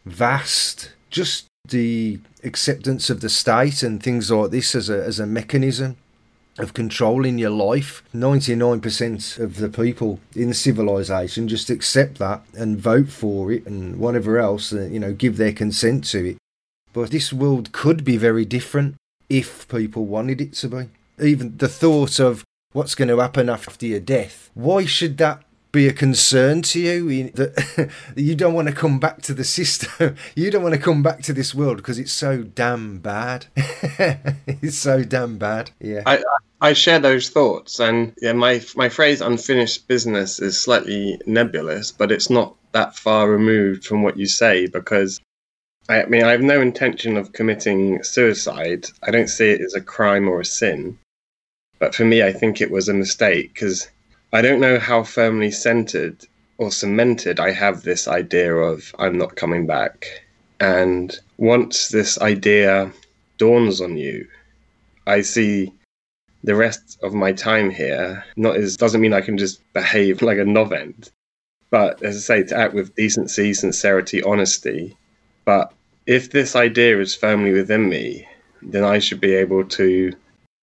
[0.05, 0.91] vast.
[1.09, 5.97] Just the acceptance of the state and things like this as a, as a mechanism
[6.57, 8.03] of controlling your life.
[8.13, 14.37] 99% of the people in civilization just accept that and vote for it and whatever
[14.37, 16.37] else, uh, you know, give their consent to it.
[16.93, 18.95] But this world could be very different
[19.29, 20.89] if people wanted it to be.
[21.21, 25.87] Even the thought of what's going to happen after your death, why should that be
[25.87, 30.49] a concern to you that you don't want to come back to the system you
[30.49, 35.03] don't want to come back to this world because it's so damn bad it's so
[35.03, 36.23] damn bad yeah I,
[36.61, 42.11] I share those thoughts, and yeah, my my phrase "unfinished business" is slightly nebulous, but
[42.11, 45.19] it's not that far removed from what you say because.
[45.87, 48.85] I mean, I have no intention of committing suicide.
[49.01, 50.99] I don't see it as a crime or a sin.
[51.79, 53.89] But for me, I think it was a mistake because
[54.31, 56.27] I don't know how firmly centered
[56.59, 60.05] or cemented, I have this idea of I'm not coming back.
[60.59, 62.91] And once this idea
[63.37, 64.27] dawns on you,
[65.07, 65.73] I see
[66.43, 70.37] the rest of my time here not as doesn't mean I can just behave like
[70.37, 71.09] a novend,
[71.69, 74.97] but as I say, to act with decency, sincerity, honesty.
[75.45, 75.71] But
[76.05, 78.27] if this idea is firmly within me,
[78.61, 80.13] then I should be able to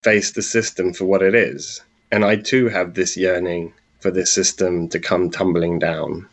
[0.07, 1.83] face the system for what it is.
[2.13, 6.29] And I too have this yearning for this system to come tumbling down.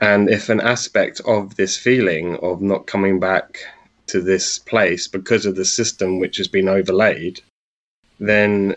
[0.00, 3.58] And if an aspect of this feeling of not coming back
[4.06, 7.42] to this place because of the system which has been overlaid,
[8.18, 8.74] then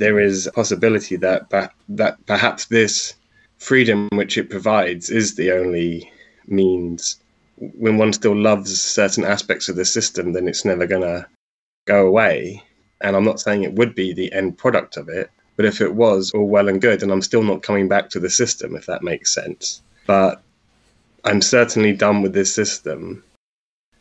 [0.00, 1.40] there is a possibility that
[1.88, 3.14] that perhaps this
[3.58, 6.10] freedom which it provides is the only
[6.48, 7.20] means.
[7.56, 11.28] When one still loves certain aspects of the system, then it's never going to
[11.86, 12.64] go away.
[13.02, 15.94] And I'm not saying it would be the end product of it, but if it
[15.94, 18.86] was all well and good, and I'm still not coming back to the system, if
[18.86, 19.82] that makes sense.
[20.06, 20.42] But
[21.24, 23.22] I'm certainly done with this system.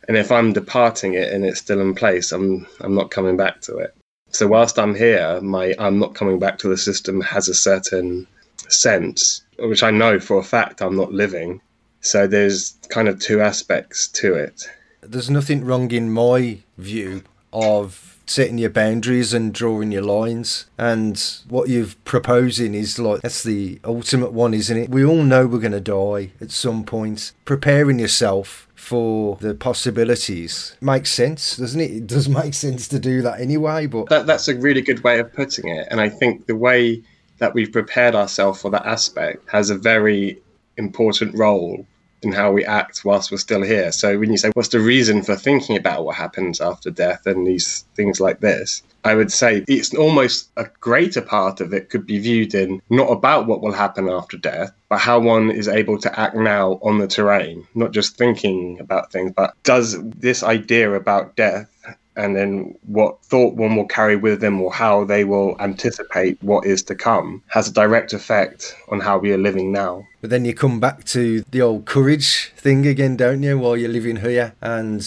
[0.08, 3.62] And if I'm departing it and it's still in place, I'm I'm not coming back
[3.62, 3.94] to it.
[4.30, 8.28] So whilst I'm here, my I'm not coming back to the system has a certain
[8.68, 11.62] sense, which I know for a fact I'm not living.
[12.02, 14.68] So there's kind of two aspects to it.
[15.02, 17.24] There's nothing wrong in my view
[17.54, 20.66] of setting your boundaries and drawing your lines.
[20.78, 24.90] And what you're proposing is like that's the ultimate one, isn't it?
[24.90, 27.34] We all know we're going to die at some point.
[27.46, 31.92] Preparing yourself for the possibilities makes sense, doesn't it?
[31.92, 33.88] It does make sense to do that anyway.
[33.88, 35.88] But that, that's a really good way of putting it.
[35.92, 37.04] And I think the way
[37.40, 40.40] that we've prepared ourselves for that aspect has a very
[40.78, 41.86] important role
[42.22, 43.92] in how we act whilst we're still here.
[43.92, 47.46] So when you say what's the reason for thinking about what happens after death and
[47.46, 52.06] these things like this, I would say it's almost a greater part of it could
[52.06, 55.98] be viewed in not about what will happen after death, but how one is able
[56.00, 60.94] to act now on the terrain, not just thinking about things, but does this idea
[60.94, 61.68] about death
[62.16, 66.66] and then what thought one will carry with them or how they will anticipate what
[66.66, 70.06] is to come has a direct effect on how we are living now.
[70.22, 73.90] But then you come back to the old courage thing again, don't you, while you're
[73.90, 74.54] living here?
[74.62, 75.02] And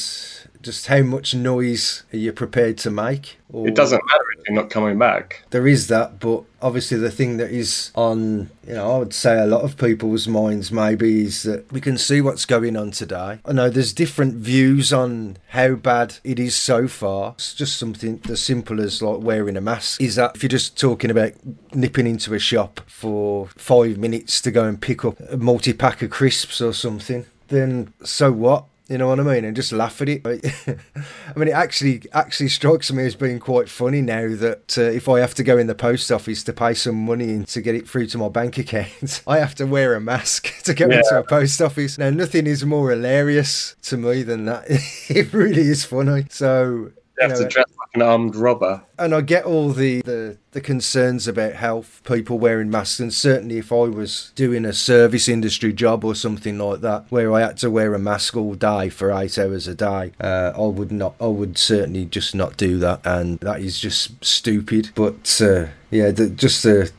[0.65, 3.39] just how much noise are you prepared to make?
[3.53, 3.69] Or...
[3.69, 5.45] It doesn't matter if you're not coming back.
[5.51, 9.39] There is that, but obviously the thing that is on, you know, I would say
[9.39, 13.39] a lot of people's minds maybe is that we can see what's going on today.
[13.45, 17.35] I know there's different views on how bad it is so far.
[17.37, 20.01] It's just something as simple as like wearing a mask.
[20.01, 21.33] Is that if you're just talking about
[21.75, 26.03] nipping into a shop for five minutes to go and pick up a multi pack
[26.03, 28.65] of crisps or something, then so what?
[28.89, 29.47] You know what I mean?
[29.47, 30.27] And just laugh at it.
[30.27, 35.09] I mean, it actually actually strikes me as being quite funny now that uh, if
[35.09, 37.75] I have to go in the post office to pay some money and to get
[37.75, 40.99] it through to my bank account, I have to wear a mask to go yeah.
[40.99, 41.97] into a post office.
[41.97, 44.65] Now, nothing is more hilarious to me than that.
[44.69, 46.27] it really is funny.
[46.29, 48.83] So you have know, to dress like an armed robber.
[48.99, 53.59] And I get all the, the, the concerns about health, people wearing masks, and certainly
[53.59, 57.57] if I was doing a service industry job or something like that, where I had
[57.59, 61.15] to wear a mask all day for eight hours a day, uh, I would not.
[61.21, 64.91] I would certainly just not do that, and that is just stupid.
[64.95, 66.93] But uh, yeah, the, just the.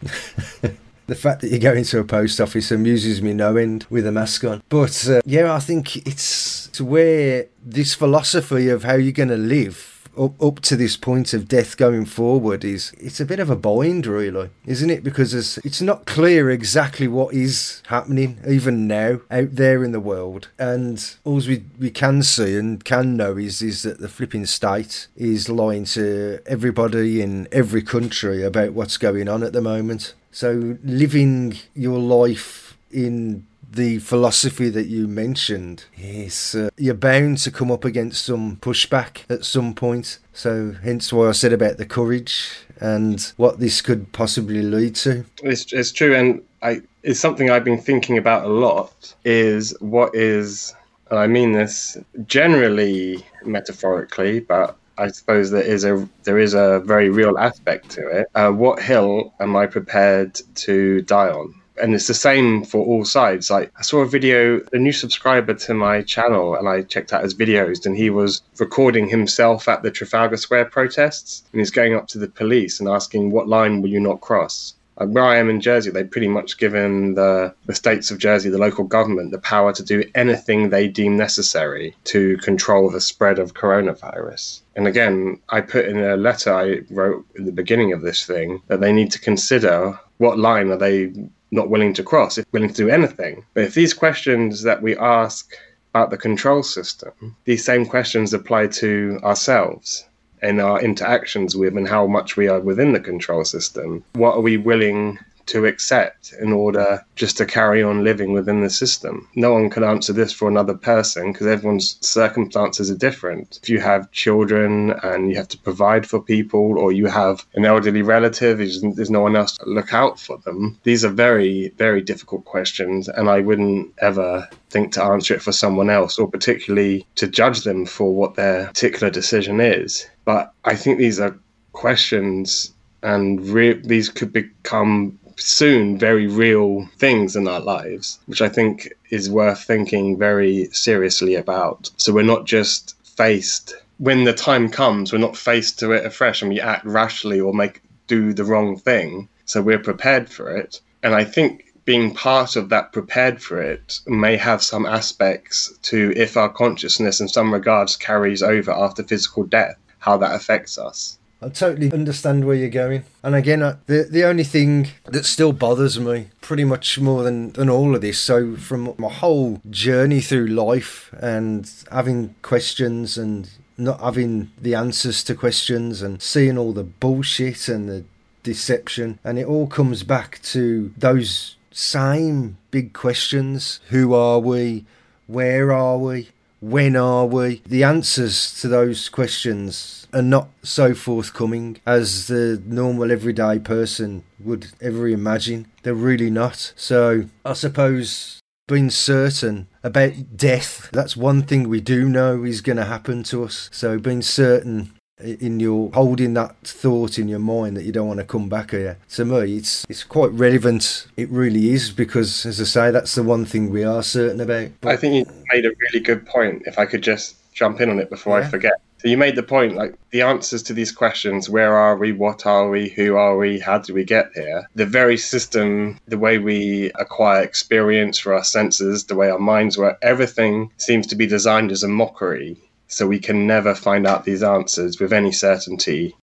[1.07, 4.11] the fact that you go into a post office amuses me no end with a
[4.11, 4.63] mask on.
[4.69, 9.37] But uh, yeah, I think it's to where this philosophy of how you're going to
[9.37, 13.49] live up, up to this point of death going forward is it's a bit of
[13.49, 15.03] a bind really isn't it?
[15.03, 20.47] Because it's, not clear exactly what is happening even now out there in the world.
[20.57, 25.07] And all we, we can see and can know is is that the flipping state
[25.15, 30.13] is lying to everybody in every country about what's going on at the moment.
[30.31, 33.45] So living your life in
[33.75, 39.29] the philosophy that you mentioned is uh, you're bound to come up against some pushback
[39.29, 40.19] at some point.
[40.33, 42.49] So, hence why I said about the courage
[42.79, 45.25] and what this could possibly lead to.
[45.43, 49.13] It's, it's true, and I it's something I've been thinking about a lot.
[49.23, 50.73] Is what is,
[51.09, 56.79] and I mean this generally metaphorically, but I suppose there is a there is a
[56.79, 58.27] very real aspect to it.
[58.35, 61.53] Uh, what hill am I prepared to die on?
[61.81, 63.49] And it's the same for all sides.
[63.49, 67.23] Like I saw a video, a new subscriber to my channel, and I checked out
[67.23, 71.95] his videos, and he was recording himself at the Trafalgar Square protests, and he's going
[71.95, 75.37] up to the police and asking, "What line will you not cross?" Like where I
[75.37, 79.31] am in Jersey, they've pretty much given the, the states of Jersey, the local government,
[79.31, 84.61] the power to do anything they deem necessary to control the spread of coronavirus.
[84.75, 88.61] And again, I put in a letter I wrote at the beginning of this thing
[88.67, 91.11] that they need to consider what line are they
[91.55, 93.43] not willing to cross, if willing to do anything.
[93.53, 95.53] But if these questions that we ask
[95.93, 100.05] about the control system, these same questions apply to ourselves
[100.41, 104.03] and our interactions with and how much we are within the control system.
[104.13, 105.17] What are we willing
[105.47, 109.27] to accept in order just to carry on living within the system.
[109.35, 113.59] No one can answer this for another person because everyone's circumstances are different.
[113.61, 117.65] If you have children and you have to provide for people, or you have an
[117.65, 120.77] elderly relative, there's no one else to look out for them.
[120.83, 125.51] These are very, very difficult questions, and I wouldn't ever think to answer it for
[125.51, 130.07] someone else, or particularly to judge them for what their particular decision is.
[130.25, 131.37] But I think these are
[131.71, 132.73] questions
[133.03, 138.93] and re- these could become soon very real things in our lives, which I think
[139.09, 141.91] is worth thinking very seriously about.
[141.97, 146.41] So we're not just faced when the time comes, we're not faced to it afresh
[146.41, 149.29] and we act rashly or make do the wrong thing.
[149.45, 150.81] So we're prepared for it.
[151.01, 156.11] And I think being part of that prepared for it may have some aspects to
[156.15, 161.17] if our consciousness in some regards carries over after physical death, how that affects us.
[161.45, 163.03] I totally understand where you're going.
[163.23, 167.69] And again, the the only thing that still bothers me pretty much more than, than
[167.69, 173.99] all of this, so from my whole journey through life and having questions and not
[173.99, 178.03] having the answers to questions and seeing all the bullshit and the
[178.41, 184.85] deception, and it all comes back to those same big questions who are we?
[185.27, 186.29] Where are we?
[186.65, 187.61] When are we?
[187.67, 194.69] The answers to those questions are not so forthcoming as the normal everyday person would
[194.81, 195.67] ever imagine.
[195.83, 196.73] They're really not.
[196.75, 202.77] So I suppose being certain about death, that's one thing we do know is going
[202.77, 203.69] to happen to us.
[203.71, 208.19] So being certain in your holding that thought in your mind that you don't want
[208.19, 208.97] to come back here.
[209.11, 211.07] To me it's it's quite relevant.
[211.15, 214.69] It really is because as i say that's the one thing we are certain about.
[214.81, 217.89] But i think you made a really good point if i could just jump in
[217.89, 218.45] on it before yeah.
[218.45, 218.73] i forget.
[218.97, 222.45] So you made the point like the answers to these questions where are we what
[222.45, 224.67] are we who are we how do we get here?
[224.75, 229.77] The very system the way we acquire experience for our senses the way our minds
[229.77, 232.57] work everything seems to be designed as a mockery
[232.87, 236.15] so we can never find out these answers with any certainty.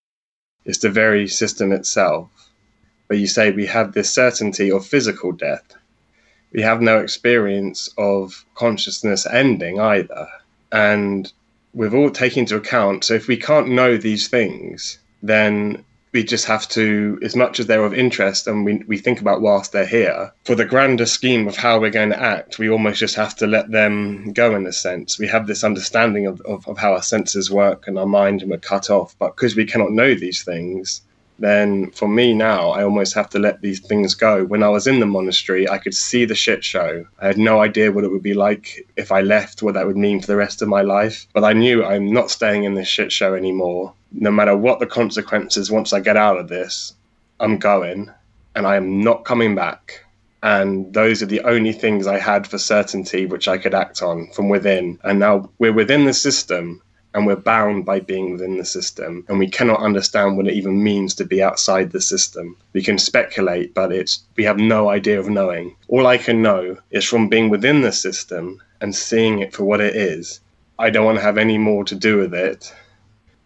[0.64, 2.30] It's the very system itself.
[3.08, 5.74] But you say we have this certainty of physical death.
[6.52, 10.28] We have no experience of consciousness ending either.
[10.70, 11.30] And
[11.74, 16.44] we've all taken into account, so if we can't know these things, then we just
[16.44, 19.86] have to, as much as they're of interest and we, we think about whilst they're
[19.86, 23.34] here, for the grander scheme of how we're going to act, we almost just have
[23.36, 25.18] to let them go in a sense.
[25.18, 28.50] We have this understanding of, of, of how our senses work and our mind and
[28.50, 29.16] we're cut off.
[29.18, 31.00] But because we cannot know these things,
[31.38, 34.44] then for me now, I almost have to let these things go.
[34.44, 37.06] When I was in the monastery, I could see the shit show.
[37.20, 39.96] I had no idea what it would be like if I left, what that would
[39.96, 41.26] mean for the rest of my life.
[41.32, 43.94] But I knew I'm not staying in this shit show anymore.
[44.14, 46.94] No matter what the consequences, once I get out of this,
[47.40, 48.10] I'm going
[48.54, 50.04] and I am not coming back.
[50.42, 54.28] And those are the only things I had for certainty which I could act on
[54.32, 54.98] from within.
[55.04, 56.82] And now we're within the system
[57.14, 59.24] and we're bound by being within the system.
[59.28, 62.56] And we cannot understand what it even means to be outside the system.
[62.72, 65.76] We can speculate but it's we have no idea of knowing.
[65.88, 69.80] All i can know is from being within the system and seeing it for what
[69.80, 70.40] it is.
[70.78, 72.74] I don't want to have any more to do with it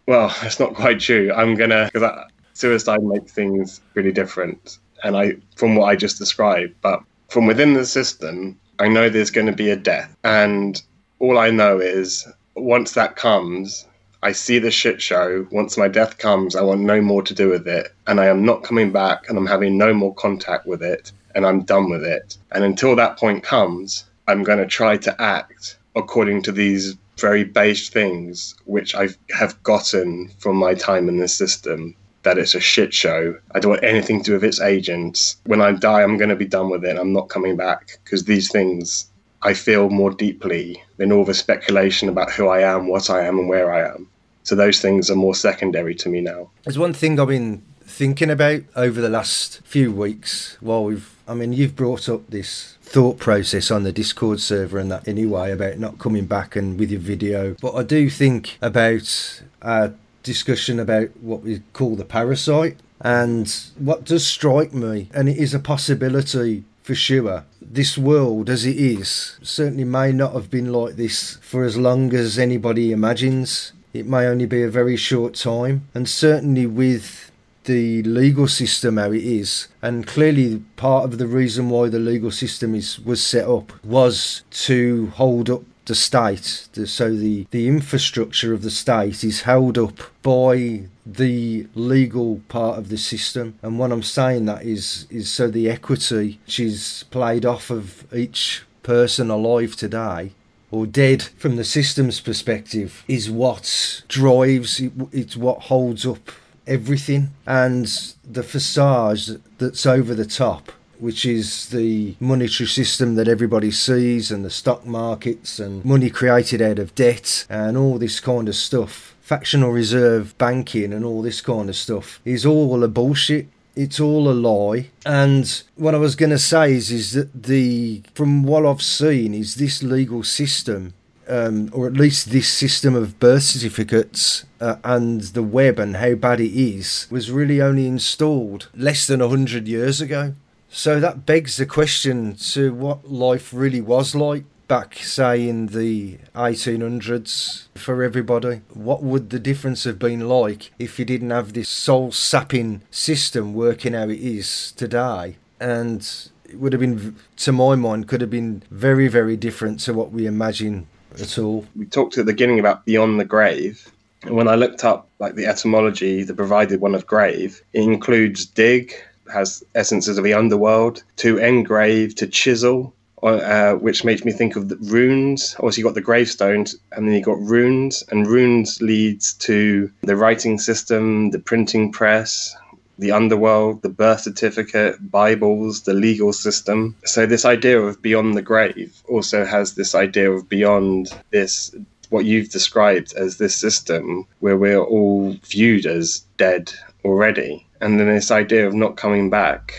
[0.07, 5.35] well that's not quite true i'm gonna because suicide makes things really different and i
[5.55, 9.53] from what i just described but from within the system i know there's going to
[9.53, 10.81] be a death and
[11.19, 12.27] all i know is
[12.57, 13.85] once that comes,
[14.23, 15.47] I see the shit show.
[15.51, 17.93] Once my death comes, I want no more to do with it.
[18.07, 21.11] And I am not coming back and I'm having no more contact with it.
[21.35, 22.37] And I'm done with it.
[22.51, 27.43] And until that point comes, I'm going to try to act according to these very
[27.43, 31.95] base things which I have gotten from my time in the system.
[32.23, 33.37] That it's a shit show.
[33.55, 35.37] I don't want anything to do with its agents.
[35.45, 36.97] When I die, I'm going to be done with it.
[36.97, 39.09] I'm not coming back because these things
[39.43, 43.39] I feel more deeply than all the speculation about who I am, what I am,
[43.39, 44.09] and where I am.
[44.43, 46.49] So those things are more secondary to me now.
[46.63, 51.33] There's one thing I've been thinking about over the last few weeks while we've I
[51.33, 55.77] mean you've brought up this thought process on the Discord server and that anyway about
[55.77, 57.55] not coming back and with your video.
[57.61, 59.91] But I do think about a
[60.23, 65.53] discussion about what we call the parasite and what does strike me and it is
[65.53, 70.95] a possibility for sure this world as it is certainly may not have been like
[70.95, 73.73] this for as long as anybody imagines.
[73.93, 77.26] It may only be a very short time, and certainly with
[77.67, 82.31] the legal system how it is, and clearly part of the reason why the legal
[82.31, 86.67] system is was set up was to hold up the state.
[86.73, 92.77] The, so the the infrastructure of the state is held up by the legal part
[92.77, 93.59] of the system.
[93.61, 98.11] And what I'm saying that is is so the equity which is played off of
[98.13, 100.31] each person alive today
[100.71, 106.31] or dead from the system's perspective is what drives it, it's what holds up
[106.67, 109.19] everything and the facade
[109.57, 114.85] that's over the top which is the monetary system that everybody sees and the stock
[114.85, 120.37] markets and money created out of debt and all this kind of stuff fractional reserve
[120.37, 123.47] banking and all this kind of stuff is all a bullshit
[123.77, 124.89] it's all a lie.
[125.05, 129.33] And what I was going to say is, is that the from what I've seen
[129.33, 130.93] is this legal system,
[131.27, 136.15] um, or at least this system of birth certificates uh, and the web and how
[136.15, 140.33] bad it is, was really only installed less than hundred years ago.
[140.69, 146.17] So that begs the question to what life really was like back, say, in the
[146.35, 148.61] 1800s for everybody.
[148.73, 153.53] What would the difference have been like if you didn't have this soul sapping system
[153.53, 155.37] working how it is today?
[155.59, 156.07] And
[156.45, 160.11] it would have been, to my mind, could have been very, very different to what
[160.11, 160.87] we imagine
[161.21, 161.65] at all.
[161.75, 163.91] We talked at the beginning about beyond the grave.
[164.23, 168.45] And when I looked up like the etymology, the provided one of grave, it includes
[168.45, 168.93] dig,
[169.31, 172.93] has essences of the underworld, to engrave, to chisel,
[173.23, 175.55] uh, which makes me think of the runes.
[175.59, 180.15] Also, you got the gravestones, and then you got runes, and runes leads to the
[180.15, 182.55] writing system, the printing press,
[182.99, 186.95] the underworld, the birth certificate, Bibles, the legal system.
[187.05, 191.75] So this idea of beyond the grave also has this idea of beyond this
[192.09, 196.71] what you've described as this system where we're all viewed as dead
[197.03, 197.67] already.
[197.81, 199.73] And then this idea of not coming back,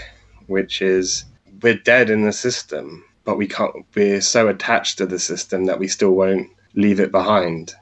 [0.46, 1.24] which is
[1.62, 3.84] we're dead in the system but we can't.
[3.94, 7.74] We're so attached to the system that we still won't leave it behind.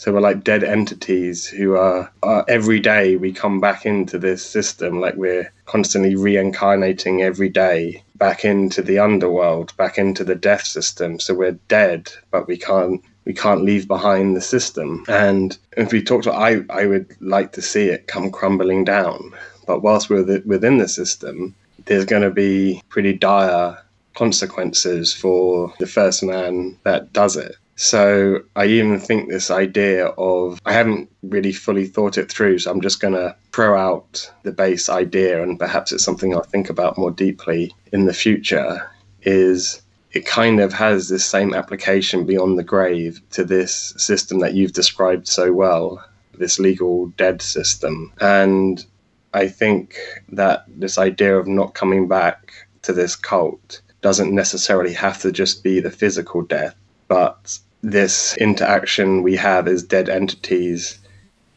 [0.00, 4.42] So we're like dead entities who are, are, every day we come back into this
[4.42, 10.64] system, like we're constantly reincarnating every day back into the underworld, back into the death
[10.64, 11.20] system.
[11.20, 15.04] So we're dead, but we can't we can't leave behind the system.
[15.06, 19.34] And if we talk to, I I would like to see it come crumbling down.
[19.66, 23.76] But whilst we're within the system, there's going to be pretty dire
[24.14, 27.56] consequences for the first man that does it.
[27.82, 32.70] So I even think this idea of I haven't really fully thought it through, so
[32.70, 36.68] I'm just going to throw out the base idea, and perhaps it's something I'll think
[36.68, 38.86] about more deeply in the future.
[39.22, 39.80] Is
[40.12, 44.74] it kind of has this same application beyond the grave to this system that you've
[44.74, 46.04] described so well,
[46.34, 48.84] this legal dead system, and
[49.32, 49.96] I think
[50.28, 52.52] that this idea of not coming back
[52.82, 56.76] to this cult doesn't necessarily have to just be the physical death,
[57.08, 60.98] but this interaction we have as dead entities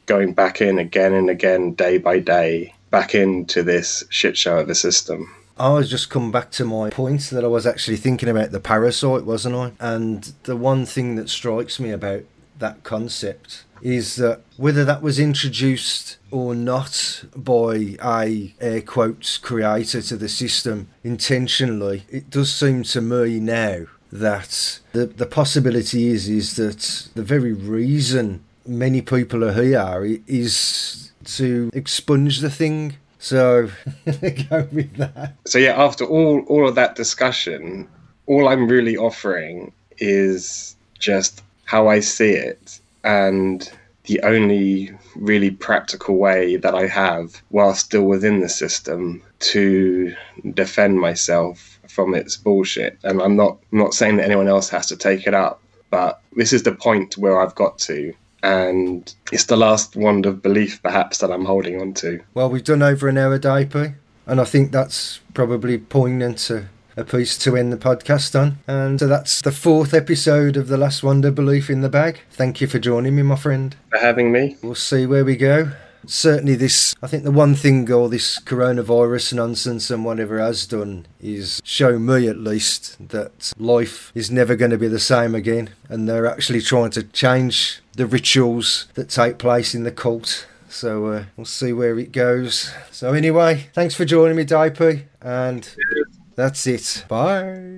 [0.05, 4.69] going back in again and again, day by day, back into this shit show of
[4.69, 5.33] a system.
[5.57, 8.59] I was just come back to my point that I was actually thinking about the
[8.59, 9.71] parasite, wasn't I?
[9.79, 12.23] And the one thing that strikes me about
[12.59, 20.01] that concept is that whether that was introduced or not by a air quotes creator
[20.01, 26.29] to the system intentionally, it does seem to me now that the the possibility is
[26.29, 32.95] is that the very reason many people are here is to expunge the thing.
[33.17, 33.69] So
[34.05, 35.35] go with that.
[35.45, 37.87] So yeah, after all all of that discussion,
[38.27, 43.69] all I'm really offering is just how I see it and
[44.03, 50.15] the only really practical way that I have while still within the system to
[50.53, 52.97] defend myself from its bullshit.
[53.03, 56.21] And I'm not I'm not saying that anyone else has to take it up, but
[56.35, 58.13] this is the point where I've got to.
[58.41, 62.21] And it's the last wand of belief, perhaps, that I'm holding on to.
[62.33, 63.91] Well, we've done over an hour, DP, eh?
[64.27, 66.67] and I think that's probably poignant to
[66.97, 68.57] a piece to end the podcast on.
[68.67, 72.19] And so that's the fourth episode of The Last Wand Of Belief in the Bag.
[72.31, 73.75] Thank you for joining me, my friend.
[73.89, 74.57] For having me.
[74.61, 75.71] We'll see where we go.
[76.05, 81.05] Certainly, this, I think the one thing all this coronavirus nonsense and whatever has done
[81.21, 85.71] is show me at least that life is never going to be the same again.
[85.89, 90.47] And they're actually trying to change the rituals that take place in the cult.
[90.69, 92.71] So uh, we'll see where it goes.
[92.91, 95.03] So, anyway, thanks for joining me, DP.
[95.21, 95.75] And.
[96.35, 97.05] That's it.
[97.07, 97.77] Bye.